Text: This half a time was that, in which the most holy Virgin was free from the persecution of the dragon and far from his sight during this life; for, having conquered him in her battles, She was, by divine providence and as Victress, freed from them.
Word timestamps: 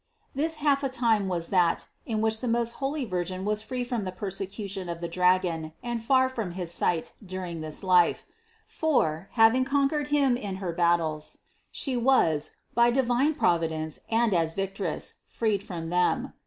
This 0.33 0.55
half 0.55 0.81
a 0.83 0.89
time 0.89 1.27
was 1.27 1.49
that, 1.49 1.87
in 2.07 2.21
which 2.21 2.41
the 2.41 2.47
most 2.47 2.71
holy 2.81 3.05
Virgin 3.05 3.45
was 3.45 3.61
free 3.61 3.83
from 3.83 4.03
the 4.03 4.11
persecution 4.11 4.89
of 4.89 4.99
the 4.99 5.07
dragon 5.07 5.73
and 5.83 6.01
far 6.03 6.27
from 6.27 6.53
his 6.53 6.73
sight 6.73 7.13
during 7.23 7.61
this 7.61 7.83
life; 7.83 8.25
for, 8.65 9.29
having 9.33 9.63
conquered 9.63 10.07
him 10.07 10.35
in 10.35 10.55
her 10.55 10.73
battles, 10.73 11.43
She 11.69 11.95
was, 11.95 12.55
by 12.73 12.89
divine 12.89 13.35
providence 13.35 13.99
and 14.09 14.33
as 14.33 14.53
Victress, 14.53 15.19
freed 15.27 15.63
from 15.63 15.91
them. 15.91 16.33